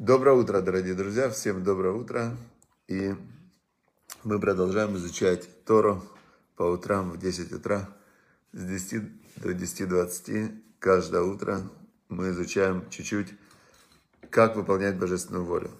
[0.00, 2.36] Доброе утро, дорогие друзья, всем доброе утро.
[2.88, 3.14] И
[4.24, 6.02] мы продолжаем изучать Тору
[6.56, 7.88] по утрам в 10 утра
[8.52, 9.02] с 10
[9.36, 10.62] до 10.20.
[10.80, 11.60] Каждое утро
[12.08, 13.34] мы изучаем чуть-чуть,
[14.30, 15.70] как выполнять божественную волю.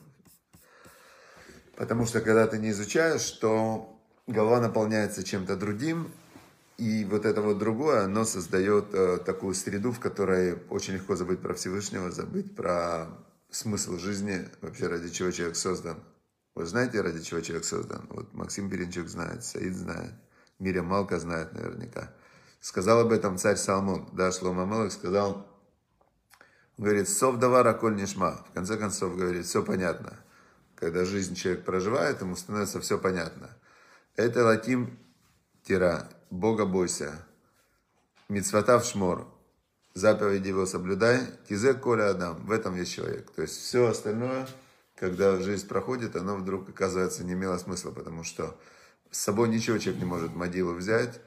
[1.75, 6.13] Потому что когда ты не изучаешь, то голова наполняется чем-то другим,
[6.79, 11.41] и вот это вот другое, оно создает э, такую среду, в которой очень легко забыть
[11.41, 13.09] про Всевышнего, забыть про
[13.55, 16.03] смысл жизни, вообще ради чего человек создан.
[16.55, 18.07] Вы знаете, ради чего человек создан?
[18.11, 20.13] Вот Максим Беренчук знает, Саид знает,
[20.59, 22.13] Миря Малка знает наверняка.
[22.61, 25.47] Сказал об этом царь Салмон, да, Шлома Малых сказал,
[26.79, 28.45] говорит, сов давара коль нишма.
[28.49, 30.19] В конце концов, говорит, все понятно.
[30.75, 33.51] Когда жизнь человек проживает, ему становится все понятно.
[34.17, 34.99] Это латим
[35.63, 37.27] тира, Бога бойся.
[38.29, 39.29] Мицватав шмор,
[39.95, 43.31] заповеди его соблюдай, кизе коля адам, в этом есть человек.
[43.31, 44.47] То есть все остальное,
[44.97, 48.59] когда жизнь проходит, оно вдруг оказывается не имело смысла, потому что
[49.11, 51.21] с собой ничего человек не может могилу взять.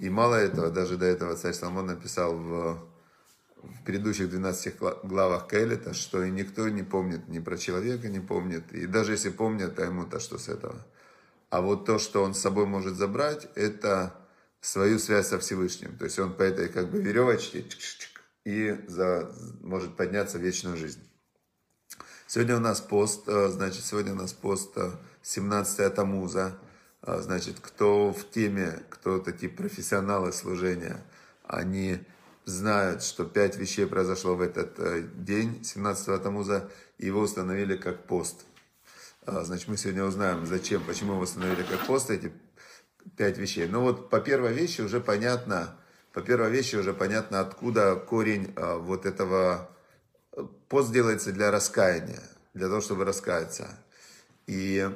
[0.00, 2.78] И мало этого, даже до этого царь Соломон написал в,
[3.62, 8.72] в предыдущих 12 главах Кейлета, что и никто не помнит ни про человека, не помнит.
[8.72, 10.86] И даже если помнят, то ему-то что с этого.
[11.50, 14.14] А вот то, что он с собой может забрать, это
[14.62, 15.96] свою связь со Всевышним.
[15.98, 17.64] То есть он по этой как бы веревочке
[18.44, 21.00] и за, может подняться в вечную жизнь.
[22.26, 24.76] Сегодня у нас пост, э, значит, сегодня у нас пост
[25.22, 26.58] 17 э, Тамуза.
[27.02, 31.02] Э, значит, кто в теме, кто такие профессионалы служения,
[31.44, 31.98] они
[32.44, 38.44] знают, что пять вещей произошло в этот день, 17 Тамуза, и его установили как пост.
[39.26, 42.30] Значит, мы сегодня узнаем, зачем, почему его установили как пост, эти
[43.16, 43.66] пять вещей.
[43.66, 45.78] Но вот по первой вещи уже понятно,
[46.14, 49.68] по первой вещи уже понятно, откуда корень а, вот этого...
[50.68, 52.22] Пост делается для раскаяния,
[52.54, 53.68] для того, чтобы раскаяться.
[54.46, 54.88] И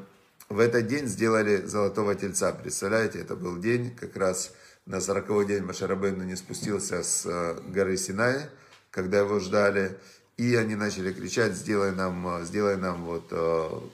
[0.48, 2.52] в этот день сделали золотого тельца.
[2.52, 4.52] Представляете, это был день, как раз
[4.86, 8.46] на 40 день Машарабейну не спустился с а, горы Синай,
[8.90, 9.98] когда его ждали.
[10.36, 13.26] И они начали кричать, сделай нам, сделай нам вот,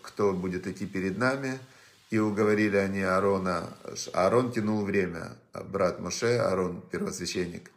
[0.03, 1.59] кто будет идти перед нами–
[2.15, 3.77] и уговорили они Аарона.
[4.13, 7.73] Аарон тянул время, брат Моше, Аарон, первосвященник.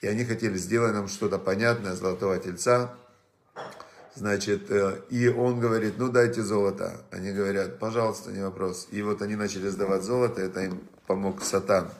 [0.00, 2.96] И они хотели сделать нам что-то понятное, золотого тельца.
[4.16, 7.00] Значит, э, и он говорит, ну дайте золото.
[7.12, 8.88] Они говорят, пожалуйста, не вопрос.
[8.90, 11.92] И вот они начали сдавать золото, это им помог Сатан,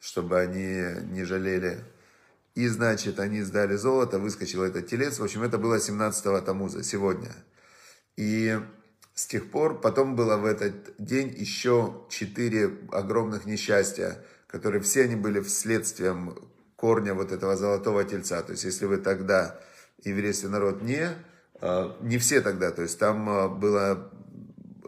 [0.00, 0.82] чтобы они
[1.12, 1.84] не жалели.
[2.56, 5.20] И, значит, они сдали золото, выскочил этот телец.
[5.20, 7.30] В общем, это было 17-го Тамуза, сегодня.
[8.16, 8.58] И
[9.18, 15.16] с тех пор, потом было в этот день еще четыре огромных несчастья, которые все они
[15.16, 16.38] были вследствием
[16.76, 18.40] корня вот этого золотого тельца.
[18.42, 19.58] То есть, если вы тогда,
[20.04, 21.08] еврейский народ, не,
[21.60, 24.08] а, не все тогда, то есть там а, было,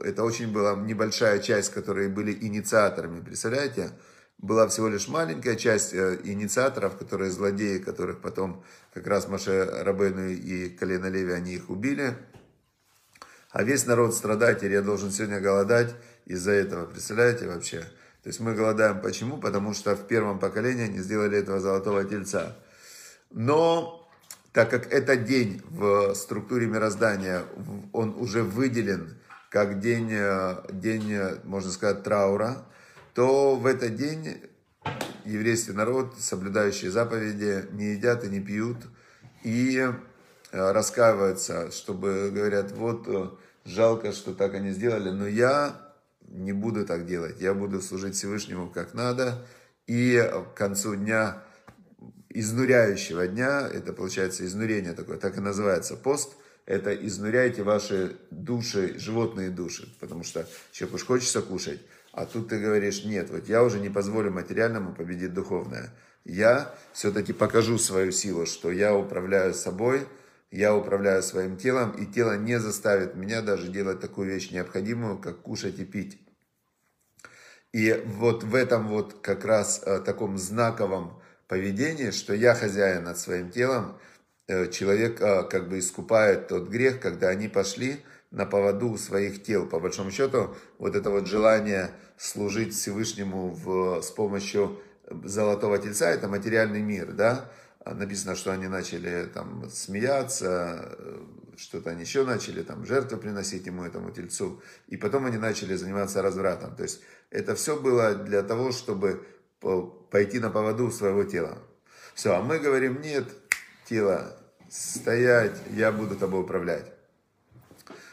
[0.01, 3.91] это очень была небольшая часть, которые были инициаторами, представляете?
[4.39, 8.63] Была всего лишь маленькая часть э, инициаторов, которые злодеи, которых потом
[8.95, 12.15] как раз Маше Рабену и Колено Леви, они их убили–
[13.51, 15.95] а весь народ страдает, или я должен сегодня голодать
[16.27, 16.87] из-за этого.
[16.87, 17.81] Представляете вообще?
[18.23, 19.39] То есть мы голодаем почему?
[19.39, 22.57] Потому что в первом поколении они сделали этого золотого тельца.
[23.31, 24.09] Но
[24.53, 27.43] так как этот день в структуре мироздания,
[27.93, 29.17] он уже выделен
[29.49, 32.65] как день, э, день, можно сказать, траура,
[33.15, 34.41] то в этот день
[35.25, 38.79] еврейский народ, соблюдающий заповеди, не едят и не пьют,
[39.43, 39.95] и Э,
[40.53, 43.29] раскаиваются, чтобы говорят, вот э,
[43.65, 45.75] жалко, что так они сделали, но я
[46.29, 49.45] не буду так делать, я буду служить Всевышнему как надо,
[49.87, 50.17] и
[50.55, 51.43] к концу дня,
[52.29, 56.37] изнуряющего дня, это получается изнурение такое, так и называется пост,
[56.67, 61.81] это изнуряйте ваши души, животные души, потому что человеку уж хочется кушать,
[62.13, 65.91] а тут ты говоришь, нет, вот я уже не позволю материальному победить духовное.
[66.25, 70.07] Я все-таки покажу свою силу, что я управляю собой,
[70.51, 75.41] я управляю своим телом, и тело не заставит меня даже делать такую вещь необходимую, как
[75.43, 76.19] кушать и пить.
[77.73, 83.17] И вот в этом вот как раз э, таком знаковом поведении, что я хозяин над
[83.17, 83.97] своим телом,
[84.49, 89.67] э, человек э, как бы искупает тот грех, когда они пошли на поводу своих тел.
[89.67, 94.81] По большому счету, вот это вот желание служить Всевышнему в, с помощью
[95.25, 97.51] золотого тельца, это материальный мир, да,
[97.85, 100.97] написано, что они начали там смеяться,
[101.57, 104.63] что-то они еще начали там жертвы приносить ему, этому тельцу.
[104.89, 106.75] И потом они начали заниматься развратом.
[106.75, 107.01] То есть
[107.31, 109.27] это все было для того, чтобы
[110.11, 111.59] пойти на поводу своего тела.
[112.15, 113.29] Все, а мы говорим, нет,
[113.85, 114.37] тело,
[114.69, 116.87] стоять, я буду тобой управлять.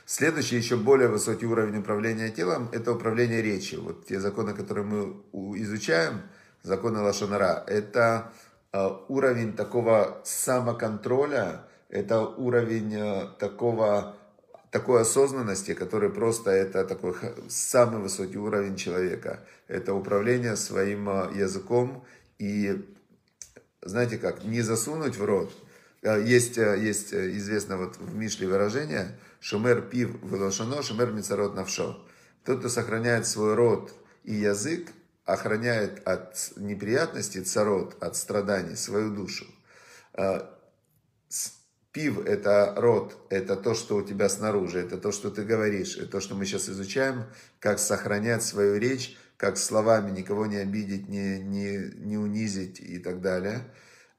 [0.06, 3.84] Следующий, еще более высокий уровень управления телом, это управление речью.
[3.84, 6.22] Вот те законы, которые мы изучаем,
[6.64, 8.47] законы Лашонара, это э,
[9.08, 14.16] уровень такого самоконтроля, это уровень э, такого,
[14.72, 17.16] такой осознанности, который просто это такой
[17.48, 19.40] самый высокий уровень человека.
[19.68, 22.04] Это управление своим э, языком
[22.40, 22.86] и,
[23.82, 25.52] знаете как, не засунуть в рот.
[26.04, 31.98] Есть, есть известно вот в Мишле выражение– Шумер пив велошано, шумер мицарот навшо.
[32.44, 33.94] Тот, кто сохраняет свой род
[34.24, 34.92] и язык,
[35.28, 39.46] охраняет от неприятностей, царот, от страданий свою душу.
[40.14, 40.58] А,
[41.92, 46.08] пив– это род, это то, что у тебя снаружи, это то, что ты говоришь, это
[46.08, 47.26] то, что мы сейчас изучаем,
[47.60, 53.22] как сохранять свою речь, как словами никого не обидеть, не, не, не унизить и так
[53.22, 53.62] далее.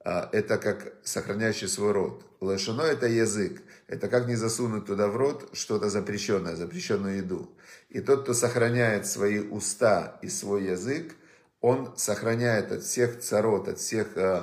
[0.04, 2.24] А, это как сохраняющий свой род.
[2.40, 3.62] Лошано– это язык.
[3.88, 7.50] Это как не засунуть туда в рот что-то запрещенное, запрещенную еду.
[7.88, 11.14] И тот, кто сохраняет свои уста и свой язык,
[11.60, 14.42] он сохраняет от всех царот, от всех э,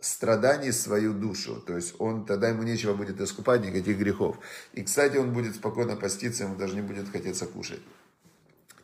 [0.00, 1.62] страданий свою душу.
[1.66, 4.38] То есть он тогда ему нечего будет искупать никаких грехов.
[4.72, 7.80] И, кстати, он будет спокойно поститься, ему даже не будет хотеться кушать.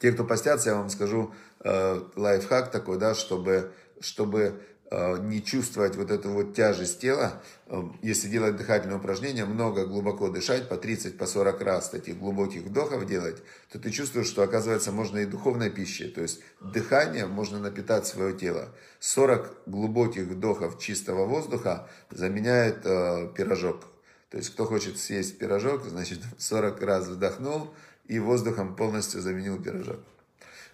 [0.00, 4.60] Те, кто постятся, я вам скажу э, лайфхак такой, да, чтобы, чтобы
[4.90, 10.68] не чувствовать вот эту вот тяжесть тела, э, если делать дыхательные упражнения, много глубоко дышать,
[10.68, 15.18] по 30, по 40 раз таких глубоких вдохов делать, то ты чувствуешь, что оказывается можно
[15.18, 18.68] и духовной пищей, то есть дыхание можно напитать свое тело.
[19.00, 23.84] 40 глубоких вдохов чистого воздуха заменяет э, пирожок.
[24.30, 27.74] То есть кто хочет съесть пирожок, значит 40 раз вдохнул
[28.06, 30.00] и воздухом полностью заменил пирожок.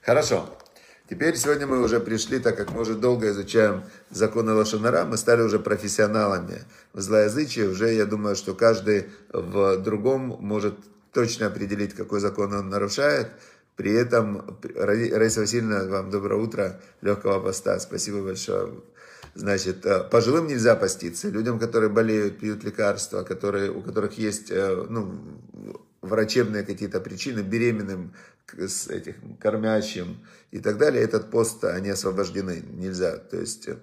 [0.03, 0.59] Хорошо.
[1.13, 5.43] Теперь сегодня мы уже пришли, так как мы уже долго изучаем законы Лошонара, мы стали
[5.43, 6.63] уже профессионалами
[6.95, 7.67] в злоязычии.
[7.67, 10.75] Уже я думаю, что каждый в другом может
[11.13, 13.29] точно определить, какой закон он нарушает.
[13.77, 18.81] При этом, Раиса Васильевна, вам доброе утро, легкого поста, спасибо большое.
[19.35, 24.87] Значит, э, пожилым нельзя поститься, людям, которые болеют, пьют лекарства, которые, у которых есть э,
[24.89, 25.15] ну,
[26.03, 28.13] врачебные какие-то причины, беременным,
[28.51, 30.19] с этих, кормящим
[30.51, 33.17] и так далее, этот пост, они освобождены, нельзя.
[33.17, 33.77] То есть, э,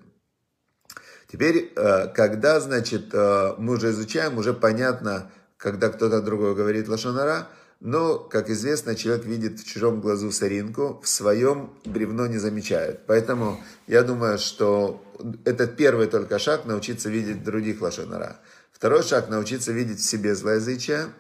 [1.31, 7.47] теперь, э, когда, значит, э, мы уже изучаем, уже понятно, когда кто-то другой говорит лошонара,
[7.79, 13.06] но, как известно, человек видит в чужом глазу соринку, в своем бревно не замечает.
[13.07, 15.01] Поэтому я думаю, что
[15.45, 18.38] это первый только шаг научиться видеть других лошонара.
[18.71, 21.07] Второй шаг научиться видеть в себе злоязычие–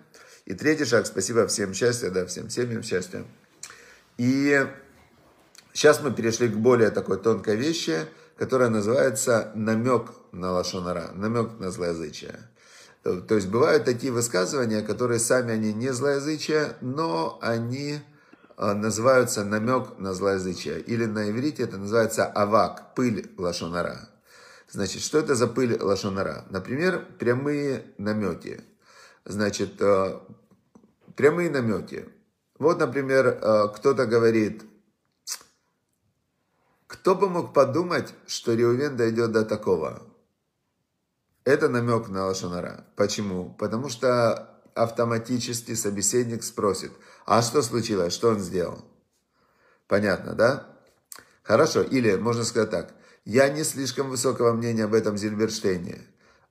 [0.49, 3.23] и третий шаг, спасибо всем счастья, да, всем семьям счастья.
[4.17, 4.67] И
[5.73, 11.69] сейчас мы перешли к более такой тонкой вещи, которая называется намек на лошонара, намек на
[11.69, 12.39] злоязычие.
[13.03, 17.99] То есть бывают такие высказывания, которые сами они не злоязычие, но они
[18.57, 20.81] а, называются намек на злоязычие.
[20.81, 24.09] Или на иврите это называется авак, пыль лошонара.
[24.67, 26.45] Значит, что это за пыль лошонара?
[26.49, 28.61] Например, прямые намеки.
[29.25, 30.19] Значит, э,
[31.19, 32.07] прямые намеки.
[32.59, 34.63] Вот, например, э, кто-то говорит,
[36.87, 40.01] кто бы мог подумать, что Реувен дойдет до такого?
[41.43, 42.85] Это намек на Лошонара.
[42.95, 43.53] Почему?
[43.59, 46.93] Потому что автоматически собеседник спросит,
[47.25, 48.85] а что случилось, что он сделал?
[49.87, 50.67] Понятно, да?
[51.43, 52.93] Хорошо, или можно сказать так,
[53.25, 55.99] я не слишком высокого мнения об этом Зильберштейне.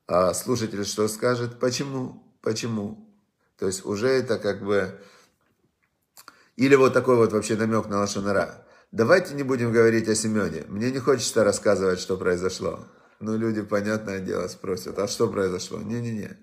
[0.06, 1.58] А слушатель что скажет?
[1.58, 2.22] Почему?
[2.42, 3.07] Почему?
[3.58, 4.98] То есть уже это как бы...
[6.56, 8.66] Или вот такой вот вообще намек на Лашонара.
[8.90, 10.64] Давайте не будем говорить о Семене.
[10.68, 12.80] Мне не хочется рассказывать, что произошло.
[13.20, 15.78] Ну, люди, понятное дело, спросят, а что произошло?
[15.78, 16.36] Не-не-не.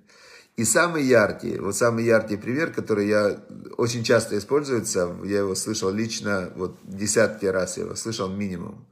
[0.56, 3.44] И самый яркий, вот самый яркий пример, который я
[3.78, 8.86] очень часто используется, я его слышал лично, вот десятки раз я его слышал минимум.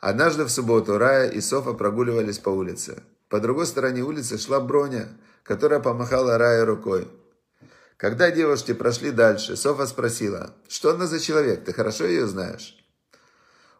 [0.00, 3.02] Однажды в субботу Рая и Софа прогуливались по улице.
[3.28, 5.08] По другой стороне улицы шла Броня–
[5.46, 7.08] которая помахала Рае рукой.
[7.96, 12.76] Когда девушки прошли дальше, Софа спросила, что она за человек, ты хорошо ее знаешь?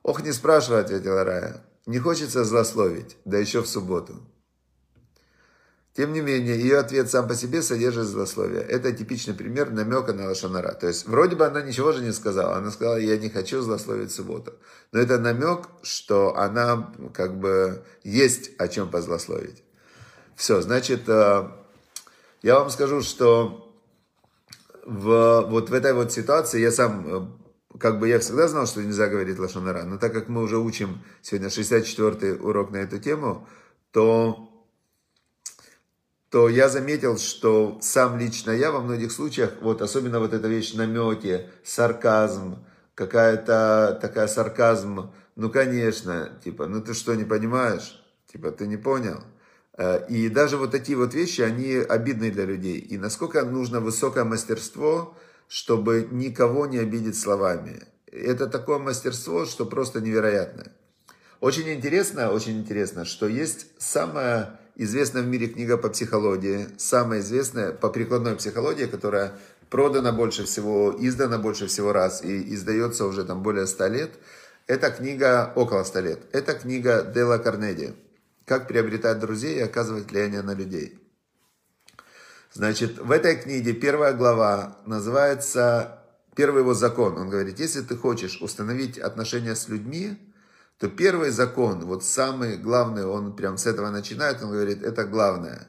[0.02, 1.64] Ох, не спрашивай, ответила Рая.
[1.85, 4.14] Не хочется злословить, да еще в субботу.
[5.94, 8.61] Тем не менее, ее ответ сам по себе содержит злословие.
[8.61, 10.73] Это типичный пример намека на лошонара.
[10.73, 12.56] То есть, вроде бы она ничего же не сказала.
[12.56, 14.52] Она сказала, я не хочу злословить в субботу.
[14.92, 19.62] Но это намек, что она как бы есть о чем позлословить.
[20.35, 21.49] Все, значит, э,
[22.42, 23.65] я вам скажу, что
[24.87, 27.07] в, вот в этой вот ситуации я сам,
[27.75, 30.59] э, как бы я всегда знал, что нельзя говорить лошонара, но так как мы уже
[30.59, 33.47] учим сегодня 64-й урок на эту тему,
[33.90, 34.52] то
[36.31, 40.75] то я заметил, что сам лично я во многих случаях, вот особенно вот эта вещь
[40.75, 42.64] намеки, сарказм,
[42.95, 48.02] какая-то такая сарказм, ну конечно, типа, ну ты что, не понимаешь?
[48.31, 49.23] Типа, ты не понял?
[49.76, 52.78] Э, и даже вот такие вот вещи, они обидны для людей.
[52.78, 55.16] И насколько нужно высокое мастерство,
[55.49, 57.83] чтобы никого не обидеть словами.
[58.11, 60.73] Это такое мастерство, что просто невероятное.
[61.40, 67.73] Очень интересно, очень интересно, что есть самая известная в мире книга по психологии, самая известная
[67.73, 69.33] по прикладной психологии, которая
[69.71, 74.11] продана больше всего, издана больше всего раз и издается уже там более ста лет.
[74.66, 76.21] Это книга около ста лет.
[76.33, 77.95] Это книга Дела Карнеди.
[78.47, 80.99] Как приобретать друзей и оказывать влияние на людей.
[82.53, 86.03] Значит, в этой книге первая глава называется
[86.35, 87.19] «Первый его закон».
[87.19, 90.17] Он говорит, если ты хочешь установить отношения с людьми,
[90.79, 95.69] то первый закон, вот самый главный, он прям с этого начинает, он говорит, это главное.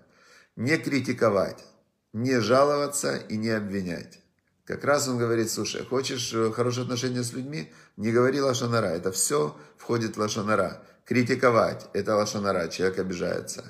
[0.55, 1.65] Не критиковать,
[2.13, 4.19] не жаловаться и не обвинять.
[4.65, 8.87] Как раз он говорит, слушай, хочешь э, хорошие отношения с людьми, не говори лошонара.
[8.87, 10.83] Это все входит в лошонара.
[11.07, 13.63] Критиковать– это лошонара, человек обижается.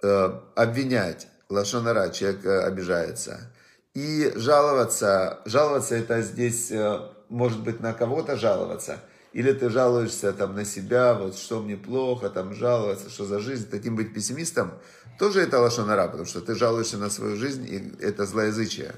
[0.00, 3.52] Э, обвинять– лошонара, человек э, обижается.
[3.94, 9.00] И жаловаться, жаловаться это здесь, э, может быть, на кого-то жаловаться.
[9.32, 13.68] Или ты жалуешься там на себя, вот что мне плохо, там жаловаться, что за жизнь.
[13.68, 14.74] Таким быть пессимистом,
[15.18, 18.94] тоже это лошонара, потому что ты жалуешься на свою жизнь, и это злоязычие.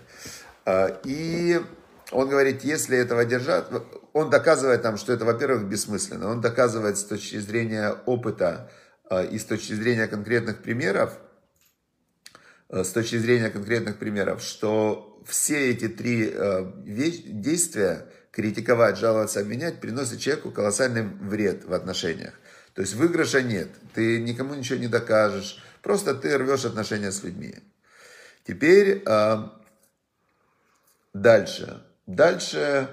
[1.04, 1.62] И
[2.10, 3.66] он говорит, если этого держать,
[4.12, 6.28] он доказывает там, что это, во-первых, бессмысленно.
[6.28, 8.70] Он доказывает с точки зрения опыта
[9.08, 11.16] э, и с точки зрения конкретных примеров,
[12.68, 19.80] э, с точки зрения конкретных примеров, что все эти три э, действия, критиковать, жаловаться, обменять,
[19.80, 22.34] приносят человеку колоссальный вред в отношениях.
[22.74, 27.54] То есть выигрыша нет, ты никому ничего не докажешь, просто ты рвешь отношения с людьми.
[28.44, 29.04] Теперь
[31.12, 31.82] дальше.
[32.16, 32.88] Дальше,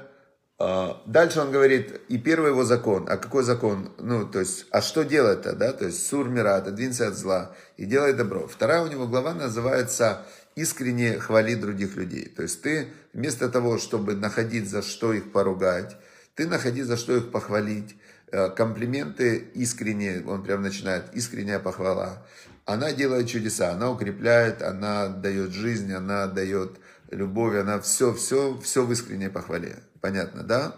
[0.60, 3.08] а, дальше он говорит, и первый его закон.
[3.10, 3.92] А какой закон?
[3.98, 5.74] Ну, то есть, а что делать-то, да?
[5.74, 8.48] То есть, сур мира, отодвинься от зла и делай добро.
[8.48, 10.24] Вторая у него глава называется
[10.56, 12.30] искренне хвали других людей.
[12.30, 15.98] То есть, ты вместо того, чтобы находить за что их поругать,
[16.36, 17.96] ты находи за что их похвалить.
[18.32, 22.24] Э, комплименты искренние, он прям начинает, искренняя похвала.
[22.66, 26.78] Она делает чудеса, она укрепляет, она дает жизнь, она дает
[27.12, 29.84] любовь, она все, все, все в искренней похвале.
[30.02, 30.76] Понятно, да?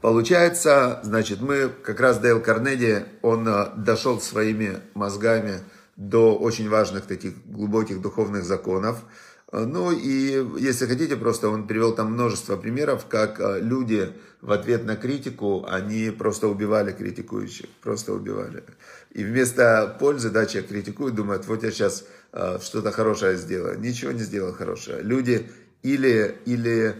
[0.00, 5.60] Получается, значит, мы, как раз Дейл Карнеди, он э, дошел своими мозгами
[5.96, 9.02] до очень важных таких глубоких духовных законов.
[9.52, 14.52] Э, ну и, если хотите, просто он привел там множество примеров, как э, люди в
[14.52, 18.64] ответ на критику, они просто убивали критикующих, просто убивали.
[19.12, 23.74] И вместо пользы, да, человек критикует, думает, вот я сейчас Э, что-то хорошее сделал.
[23.74, 25.02] Ничего не сделал хорошее.
[25.02, 25.50] Люди
[25.82, 26.94] или, или,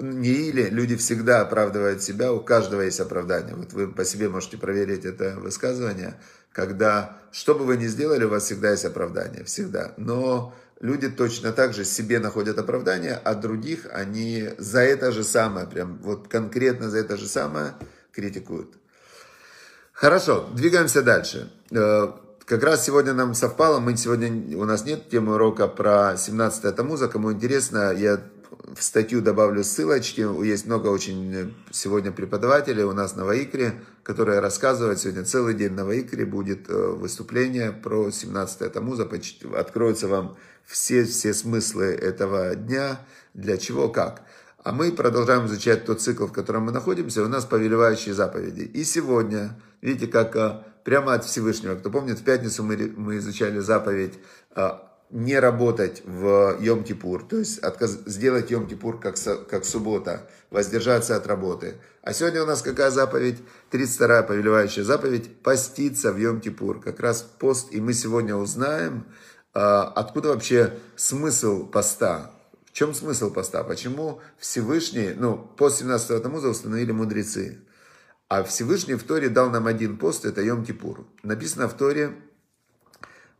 [0.00, 3.54] не или, люди всегда оправдывают себя, у каждого есть оправдание.
[3.54, 6.14] Вот вы по себе можете проверить это высказывание,
[6.52, 9.92] когда, что бы вы ни сделали, у вас всегда есть оправдание, всегда.
[9.96, 15.66] Но люди точно так же себе находят оправдание, а других они за это же самое,
[15.66, 17.72] прям вот конкретно за это же самое
[18.12, 18.74] критикуют.
[19.92, 21.50] Хорошо, двигаемся дальше.
[21.70, 22.12] Э,
[22.44, 27.08] как раз сегодня нам совпало, мы сегодня, у нас нет темы урока про 17 Тамуза,
[27.08, 28.20] кому интересно, я
[28.74, 35.00] в статью добавлю ссылочки, есть много очень сегодня преподавателей у нас на Ваикре, которые рассказывают,
[35.00, 39.08] сегодня целый день на Ваикре будет э, выступление про 17 Тамуза,
[39.56, 43.00] откроются вам все, все смыслы этого дня,
[43.34, 44.22] для чего, как.
[44.64, 48.62] А мы продолжаем изучать тот цикл, в котором мы находимся, у нас повелевающие заповеди.
[48.62, 51.74] И сегодня, видите, как э, прямо от Всевышнего.
[51.74, 54.18] Кто помнит, в пятницу мы, мы изучали заповедь
[55.12, 59.16] не работать в Йом-Кипур, то есть отказ, сделать Йом-Кипур как,
[59.46, 61.74] как суббота, воздержаться от работы.
[62.02, 63.38] А сегодня у нас какая заповедь?
[63.70, 66.80] 32-я повелевающая заповедь– поститься в Йом-Кипур.
[66.80, 69.06] Как раз пост, и мы сегодня узнаем,
[69.52, 72.32] а, откуда вообще смысл поста.
[72.64, 73.64] В чем смысл поста?
[73.64, 77.58] Почему Всевышний, ну, пост 17 Тамуза установили мудрецы.
[78.28, 81.04] А Всевышний в Торе дал нам один пост, это Йом-Кипур.
[81.22, 82.14] Написано в Торе,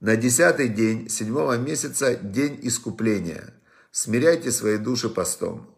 [0.03, 3.55] на десятый день седьмого месяца день искупления.
[3.93, 5.73] Смиряйте свои души постом.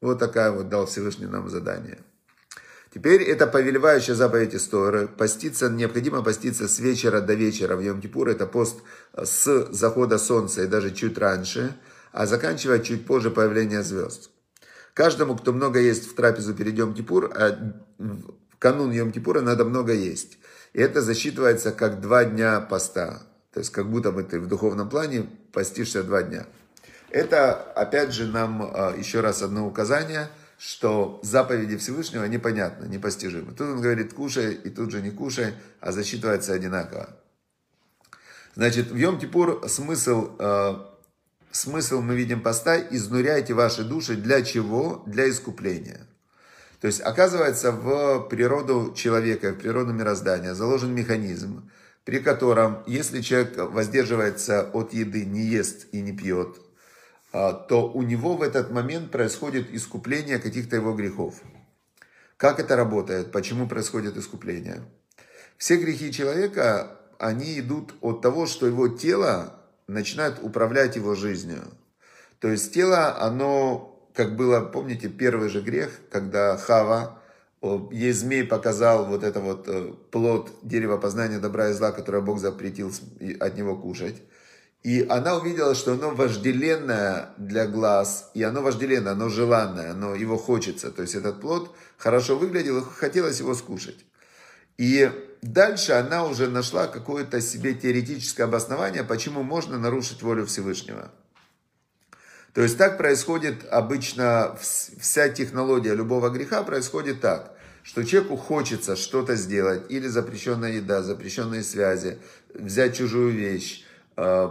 [0.00, 1.98] Вот такая вот дал Всевышний нам задание.
[2.94, 5.06] Теперь это повелевающая заповедь из Торы.
[5.06, 8.30] Поститься, необходимо поститься с вечера до вечера в Йом-Кипур.
[8.30, 8.80] Это пост
[9.14, 11.76] с захода солнца и даже чуть раньше,
[12.12, 14.30] а заканчивать чуть позже появления звезд.
[14.94, 20.38] Каждому, кто много есть в трапезу перед Йом-Кипур, а в канун Йом-Кипура надо много есть.
[20.74, 23.22] И это засчитывается как два дня поста.
[23.52, 26.46] То есть как будто бы ты в духовном плане постишься два дня.
[27.10, 30.28] Это, опять же, нам а, еще раз одно указание,
[30.58, 33.52] что заповеди Всевышнего непонятны, непостижимы.
[33.52, 37.16] Тут он говорит кушай и тут же не кушай, а засчитывается одинаково.
[38.56, 40.74] Значит, в Йом-Кипур смысл, э,
[41.52, 44.16] смысл мы видим поста «изнуряйте ваши души».
[44.16, 45.04] Для чего?
[45.06, 46.08] Для искупления.
[46.84, 51.70] То есть, оказывается, в природу человека, в природу мироздания заложен механизм,
[52.04, 56.58] при котором, если человек воздерживается от еды, не ест и не пьет,
[57.32, 61.36] э, то у него в этот момент происходит искупление каких-то его грехов.
[62.36, 63.32] Как это работает?
[63.32, 64.82] Почему происходит искупление?
[65.56, 71.62] Все грехи человека они идут от того, что его тело начинает управлять его жизнью.
[72.40, 77.18] То есть тело, оно, как было, помните, первый же грех, когда Хава,
[77.90, 82.38] ей змей показал вот это вот э, плод дерева познания добра и зла, которое Бог
[82.38, 82.92] запретил
[83.40, 84.16] от него кушать.
[84.82, 90.36] И она увидела, что оно вожделенное для глаз, и оно вожделенное, оно желанное, оно его
[90.36, 90.90] хочется.
[90.90, 94.04] То есть этот плод хорошо выглядел, и хотелось его скушать.
[94.76, 101.10] И дальше она уже нашла какое-то себе теоретическое обоснование, почему можно нарушить волю Всевышнего.
[102.54, 109.34] То есть так происходит обычно вся технология любого греха происходит так, что человеку хочется что-то
[109.34, 112.18] сделать, или запрещенная еда, запрещенные связи,
[112.54, 113.84] взять чужую вещь,
[114.16, 114.50] э,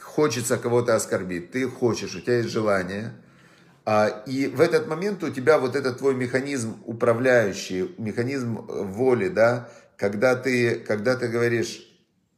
[0.00, 3.14] хочется кого-то оскорбить, ты хочешь, у тебя есть желание,
[3.84, 9.70] а, и в этот момент у тебя вот этот твой механизм управляющий, механизм воли, да,
[9.96, 11.86] когда ты, когда ты говоришь,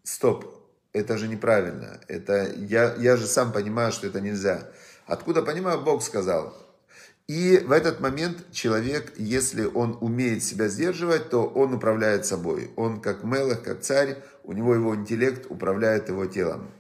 [0.03, 0.55] стоп,
[0.93, 4.69] это же неправильно, это, я, я же сам понимаю, что это нельзя.
[5.09, 6.55] Откуда понимаю, Бог сказал.
[7.27, 12.71] И в этот момент человек, если он умеет себя сдерживать, то он управляет собой.
[12.77, 16.71] Он как Мелах, как царь, у него его интеллект управляет его телом.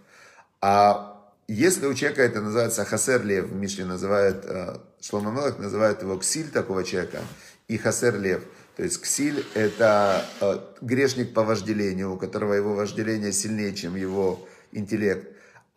[0.60, 6.02] А если у человека это называется хасер лев, в Мишле называют, э, Шлома Мелах называет
[6.02, 7.20] его ксиль такого человека,
[7.66, 8.42] и хасер лев.
[8.76, 14.46] То есть ксиль это э, грешник по вожделению, у которого его вожделение сильнее, чем его
[14.72, 15.28] интеллект.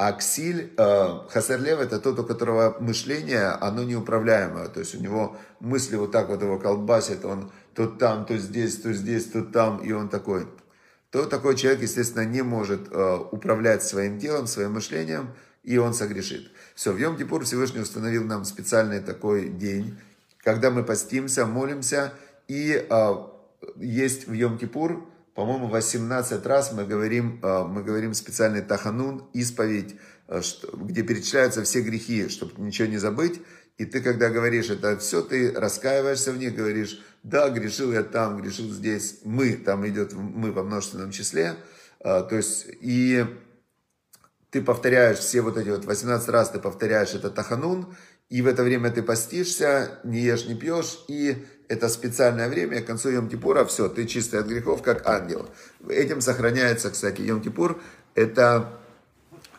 [0.04, 4.68] А ксиль, э, хасер лев это тот, у которого мышление, оно неуправляемое.
[4.68, 8.78] То есть у него мысли вот так вот его колбасит, он то там, то здесь,
[8.78, 10.48] то здесь, то там, и он такой.
[11.12, 12.88] То такой человек, естественно, не может
[13.32, 16.50] управлять своим телом, своим мышлением, и он согрешит.
[16.74, 20.00] Все, в Йом-Кипур Всевышний установил нам специальный такой день,
[20.40, 22.14] когда мы постимся, молимся,
[22.48, 23.32] и а,
[23.76, 29.96] есть в Йом-Кипур, по-моему, 18 раз мы говорим, а, мы говорим специальный таханун, исповедь,
[30.42, 33.42] что, где перечисляются все грехи, чтобы ничего не забыть.
[33.78, 38.42] И ты, когда говоришь это все, ты раскаиваешься в них, говоришь, да, грешил я там,
[38.42, 41.56] грешил здесь, мы, там идет мы во множественном числе.
[42.00, 43.26] То есть, и
[44.52, 47.96] ты повторяешь все вот эти вот 18 раз ты повторяешь это таханун,
[48.32, 52.86] и в это время ты постишься, не ешь, не пьешь, и это специальное время, к
[52.86, 55.50] концу Йом-Кипура, все, ты чистый от грехов, как ангел.
[55.90, 57.82] Этим сохраняется, кстати, Йом-Кипур,
[58.16, 58.80] это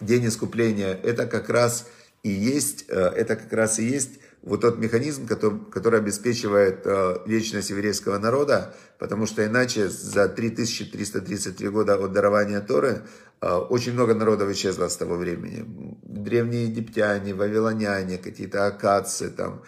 [0.01, 1.87] день искупления, это как раз
[2.23, 7.19] и есть, э, это как раз и есть вот тот механизм, который, который обеспечивает э,
[7.27, 13.03] вечность еврейского народа, потому что иначе за 3333 года от дарования Торы
[13.41, 15.65] э, очень много народов исчезло с того времени.
[16.03, 19.63] Древние египтяне, вавилоняне, какие-то акадцы, там,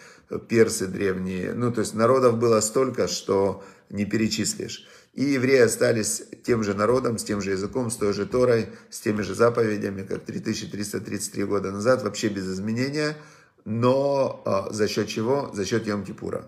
[0.49, 1.53] персы древние.
[1.53, 4.85] Ну, то есть народов было столько, что не перечислишь.
[5.13, 8.99] И евреи остались тем же народом, с тем же языком, с той же Торой, с
[8.99, 13.15] теми же заповедями, как 3333 года назад, вообще без изменения–
[13.65, 15.49] но а, за счет чего?
[15.53, 16.45] За счет Йом-Кипура.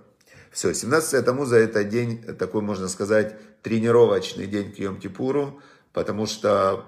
[0.52, 5.60] Все, 17 Тамуза это день, такой, можно сказать, тренировочный день к Йом-Кипуру,
[5.98, 6.86] потому что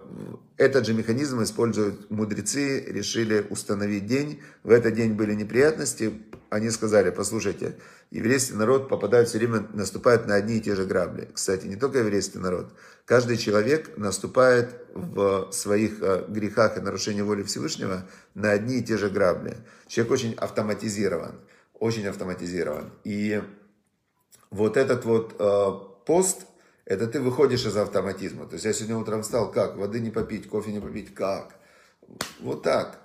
[0.55, 4.39] этот же механизм используют мудрецы, решили установить день.
[4.61, 6.13] В этот день были неприятности,
[6.51, 7.75] они сказали, послушайте,
[8.11, 11.27] еврейский народ попадает все время, наступает на одни и те же грабли.
[11.33, 12.71] Кстати, не только еврейский народ,
[13.05, 18.99] каждый человек наступает в своих э, грехах и нарушении воли Всевышнего на одни и те
[18.99, 19.57] же грабли.
[19.87, 21.33] Человек очень автоматизирован,
[21.73, 22.91] очень автоматизирован.
[23.03, 23.41] И
[24.51, 26.45] вот этот вот э, пост,
[26.89, 28.47] это ты выходишь из автоматизма.
[28.47, 29.77] То есть я сегодня утром встал, как?
[29.77, 31.53] Воды не попить, кофе не попить, как?
[32.39, 32.99] Вот так.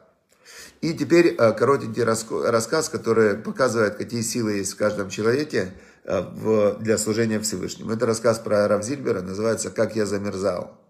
[0.80, 6.96] И теперь э, коротенький рассказ, который показывает, какие силы есть в каждом человеке э, для
[6.96, 7.92] служения Всевышнему.
[7.92, 10.80] Это рассказ про Рав Зильбера, называется «Как я замерзал».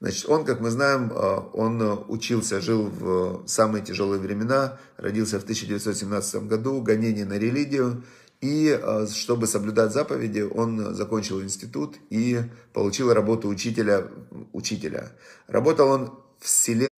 [0.00, 5.44] Значит, он, как мы знаем, э, он учился, жил в самые тяжелые времена, родился в
[5.44, 8.04] 1917 году, гонение на религию,
[8.44, 8.78] и
[9.10, 12.42] чтобы соблюдать заповеди, он закончил институт и
[12.74, 14.06] получил работу учителя.
[14.52, 15.12] учителя.
[15.46, 16.88] Работал он в селе,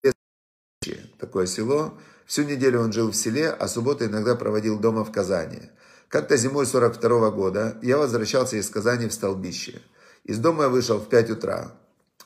[1.21, 1.95] такое село.
[2.27, 5.61] Всю неделю он жил в селе, а субботу иногда проводил дома в Казани.
[6.09, 9.81] Как-то зимой 42 года я возвращался из Казани в Столбище.
[10.25, 11.71] Из дома я вышел в 5 утра.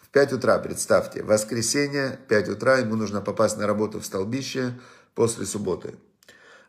[0.00, 4.80] В 5 утра, представьте, воскресенье, 5 утра, ему нужно попасть на работу в Столбище
[5.14, 5.94] после субботы.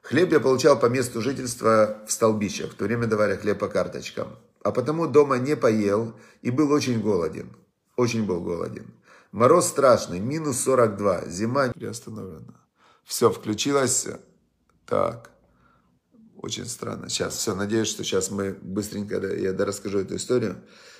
[0.02, 4.38] Хлеб я получал по месту жительства в Столбищах, в то время давали хлеб по карточкам.
[4.64, 7.56] А потому дома не поел и был очень голоден.
[7.96, 8.94] Очень был голоден.
[9.32, 12.60] Мороз страшный, минус 42, зима приостановлена.
[13.04, 14.08] Все, включилось.
[14.86, 15.32] Так,
[16.42, 17.10] очень странно.
[17.10, 20.58] Сейчас, все, надеюсь, что сейчас мы быстренько, я расскажу эту историю.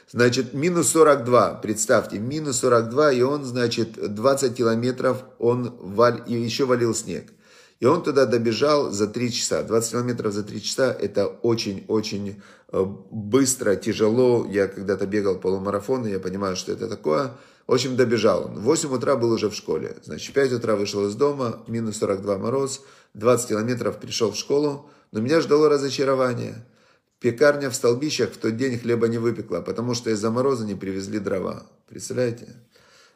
[0.10, 6.66] Значит, минус 42, представьте, минус 42, и он, значит, 20 километров, он валь, и еще
[6.66, 7.32] валил снег.
[7.82, 9.64] И он туда добежал за 3 часа.
[9.64, 12.40] 20 километров за 3 часа это очень-очень
[12.72, 14.46] э, быстро, тяжело.
[14.48, 17.32] Я когда-то бегал полумарафон, и я понимаю, что это такое.
[17.66, 18.60] В общем, добежал он.
[18.60, 19.98] В 8 утра был уже в школе.
[20.04, 22.84] Значит, в 5 утра вышел из дома, минус 42 мороз,
[23.16, 24.88] 20 километров пришел в школу.
[25.12, 26.64] Но меня ждало разочарование.
[27.20, 31.18] Пекарня в Столбищах в тот день хлеба не выпекла, потому что из-за мороза не привезли
[31.18, 31.64] дрова.
[31.90, 32.48] Представляете?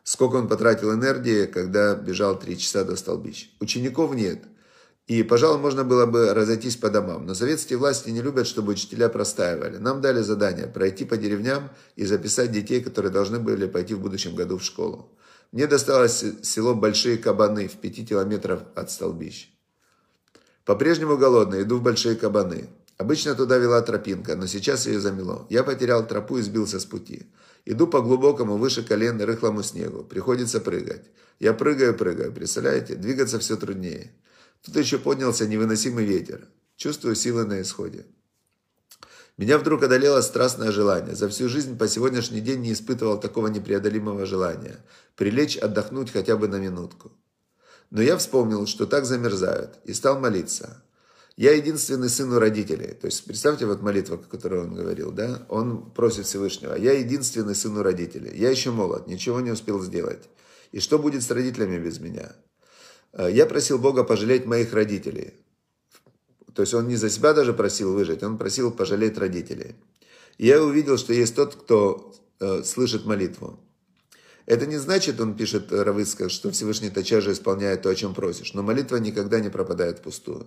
[0.03, 3.51] Сколько он потратил энергии, когда бежал 3 часа до Столбищ.
[3.59, 4.41] Учеников нет.
[5.07, 7.27] И, пожалуй, можно было бы разойтись по домам.
[7.27, 9.77] Но советские власти не любят, чтобы учителя простаивали.
[9.77, 14.35] Нам дали задание пройти по деревням и записать детей, которые должны были пойти в будущем
[14.35, 15.11] году в школу.
[15.51, 19.49] Мне досталось село Большие Кабаны в пяти километрах от столбищ.
[20.65, 22.67] По-прежнему голодный, иду в Большие Кабаны.
[22.97, 25.45] Обычно туда вела тропинка, но сейчас ее замело.
[25.51, 27.27] Я потерял тропу и сбился с пути.
[27.65, 30.03] Иду по глубокому, выше колен, рыхлому снегу.
[30.03, 31.05] Приходится прыгать.
[31.39, 32.95] Я прыгаю, прыгаю, представляете?
[32.95, 34.11] Двигаться все труднее.
[34.65, 36.47] Тут еще поднялся невыносимый ветер.
[36.75, 38.05] Чувствую силы на исходе.
[39.37, 41.15] Меня вдруг одолело страстное желание.
[41.15, 44.77] За всю жизнь по сегодняшний день не испытывал такого непреодолимого желания.
[45.15, 47.11] Прилечь, отдохнуть хотя бы на минутку.
[47.91, 50.81] Но я вспомнил, что так замерзают, и стал молиться.
[51.37, 52.93] Я единственный сын у родителей.
[52.93, 55.45] То есть, представьте, вот молитва, которую он говорил, да?
[55.49, 56.75] Он просит Всевышнего.
[56.75, 58.31] Я единственный сын у родителей.
[58.35, 60.23] Я еще молод, ничего не успел сделать.
[60.71, 62.31] И что будет с родителями без меня?
[63.15, 65.33] Э, я просил Бога пожалеть моих родителей.
[66.53, 69.75] То есть он не за себя даже просил выжить, он просил пожалеть родителей.
[70.37, 73.59] И я увидел, что есть тот, кто э, слышит молитву.
[74.45, 78.53] Это не значит, он пишет Равыцка, что Всевышний тотчас же исполняет то, о чем просишь.
[78.53, 80.45] Но молитва никогда не пропадает впустую.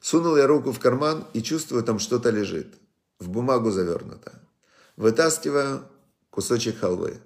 [0.00, 2.74] Сунул я руку в карман и чувствую, там что-то лежит.
[3.18, 4.32] В бумагу завернуто.
[4.96, 5.82] Вытаскиваю
[6.30, 7.18] кусочек халвы.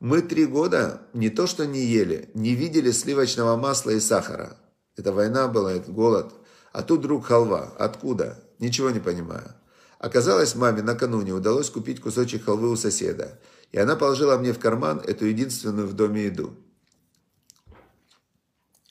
[0.00, 4.56] Мы три года не то что не ели, не видели сливочного масла и сахара.
[4.96, 6.34] Это война была, это голод.
[6.72, 7.72] А тут вдруг халва.
[7.78, 8.42] Откуда?
[8.58, 9.54] Ничего не понимаю.
[9.98, 13.40] Оказалось, маме накануне удалось купить кусочек халвы у соседа.
[13.72, 16.54] И она положила мне в карман эту единственную в доме еду.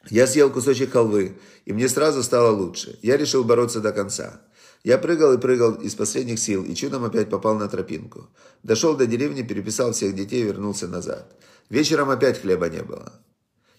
[0.09, 2.99] Я съел кусочек халвы, и мне сразу стало лучше.
[3.01, 4.41] Я решил бороться до конца.
[4.85, 8.29] Я прыгал и прыгал из последних сил, и чудом опять попал на тропинку.
[8.61, 11.35] Дошел до деревни, переписал всех детей и вернулся назад.
[11.71, 13.11] Вечером опять хлеба не было.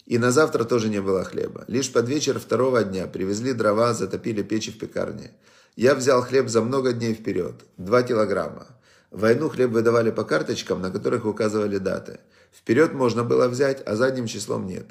[0.07, 1.65] И на завтра тоже не было хлеба.
[1.69, 5.31] Лишь под вечер второго дня привезли дрова, затопили печи в пекарне.
[5.77, 7.55] Я взял хлеб за много дней вперед.
[7.77, 8.67] Два килограмма.
[9.13, 12.19] В войну хлеб выдавали по карточкам, на которых указывали даты.
[12.53, 14.87] Вперед можно было взять, а задним числом нет.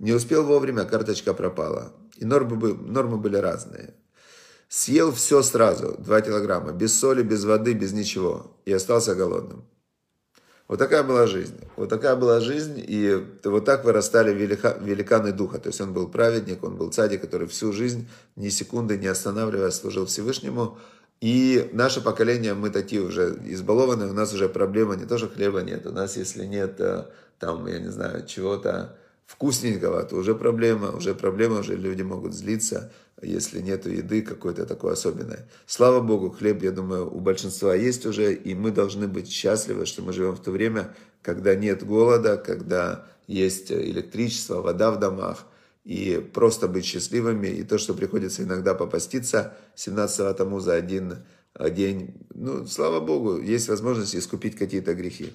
[0.00, 1.92] Не успел вовремя, карточка пропала.
[2.16, 3.94] И нормы, нормы были разные.
[4.74, 8.56] Съел все сразу, 2 килограмма, без соли, без воды, без ничего.
[8.64, 9.66] И остался голодным.
[10.66, 11.60] Вот такая была жизнь.
[11.76, 15.58] Вот такая была жизнь, и вот так вырастали велика, великаны духа.
[15.58, 19.74] То есть он был праведник, он был цадик, который всю жизнь ни секунды не останавливаясь
[19.74, 20.78] служил Всевышнему.
[21.20, 25.60] И наше поколение, мы такие уже избалованные, у нас уже проблема не то, что хлеба
[25.60, 27.04] нет, у нас если нет э,
[27.38, 32.90] там, я не знаю, чего-то вкусненького, то уже проблема, уже проблема, уже люди могут злиться,
[33.22, 35.38] если нет еды какой-то такой особенной.
[35.66, 40.02] Слава Богу, хлеб, я думаю, у большинства есть уже, и мы должны быть счастливы, что
[40.02, 45.46] мы живем в то время, когда нет голода, когда есть электричество, вода в домах,
[45.84, 51.24] и просто быть счастливыми, и то, что приходится иногда попаститься 17 тому за один
[51.58, 55.32] день, ну, слава Богу, есть возможность искупить какие-то грехи.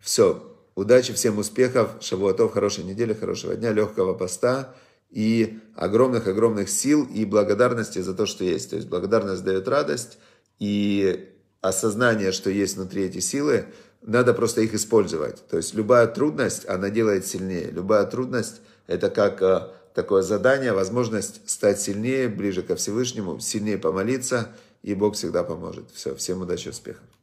[0.00, 4.74] Все, Удачи, всем успехов, шавуатов, хорошей недели, хорошего дня, легкого поста
[5.10, 8.70] и огромных-огромных сил и благодарности за то, что есть.
[8.70, 10.18] То есть благодарность дает радость
[10.58, 11.28] и
[11.60, 13.66] осознание, что есть внутри эти силы,
[14.02, 15.46] надо просто их использовать.
[15.48, 17.70] То есть любая трудность, она делает сильнее.
[17.70, 24.48] Любая трудность– это как э, такое задание, возможность стать сильнее, ближе ко Всевышнему, сильнее помолиться,
[24.82, 25.90] и Бог всегда поможет.
[25.92, 27.15] Все, всем удачи, успехов.